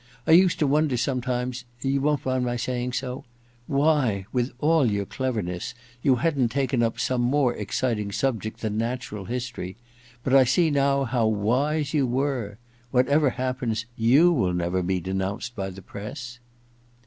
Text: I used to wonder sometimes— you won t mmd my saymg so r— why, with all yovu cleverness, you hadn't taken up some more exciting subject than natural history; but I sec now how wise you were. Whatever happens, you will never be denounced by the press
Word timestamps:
I 0.25 0.31
used 0.31 0.57
to 0.57 0.65
wonder 0.65 0.97
sometimes— 0.97 1.63
you 1.81 2.01
won 2.01 2.17
t 2.17 2.23
mmd 2.23 2.41
my 2.41 2.55
saymg 2.55 2.95
so 2.95 3.17
r— 3.17 3.23
why, 3.77 4.25
with 4.33 4.51
all 4.57 4.83
yovu 4.87 5.05
cleverness, 5.07 5.75
you 6.01 6.15
hadn't 6.15 6.49
taken 6.49 6.81
up 6.81 6.99
some 6.99 7.21
more 7.21 7.53
exciting 7.55 8.11
subject 8.11 8.61
than 8.61 8.79
natural 8.79 9.25
history; 9.25 9.77
but 10.23 10.33
I 10.33 10.43
sec 10.43 10.71
now 10.73 11.03
how 11.03 11.27
wise 11.27 11.93
you 11.93 12.07
were. 12.07 12.57
Whatever 12.89 13.29
happens, 13.29 13.85
you 13.95 14.31
will 14.31 14.53
never 14.53 14.81
be 14.81 14.99
denounced 14.99 15.55
by 15.55 15.69
the 15.69 15.83
press 15.83 16.39